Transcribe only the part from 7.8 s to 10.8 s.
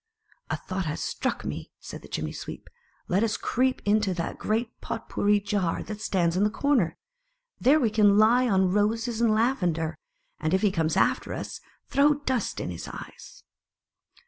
can lie on roses and laven der, and if he